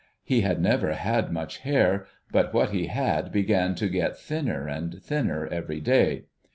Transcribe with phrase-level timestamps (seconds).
[0.23, 4.99] He had never had much hair; but what he had, began to get thinner and
[4.99, 6.23] thinner every day.